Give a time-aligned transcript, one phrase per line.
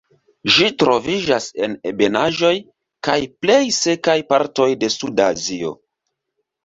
[0.53, 2.53] Ĝi troviĝas en ebenaĵoj
[3.09, 5.75] kaj plej sekaj partoj de Suda Azio.